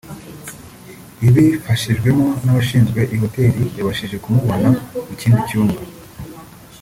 [1.27, 4.69] Ibifashijwemo n’abashinzwe iyi hotel yabashije kumubona
[5.07, 5.79] mu kindi cyumba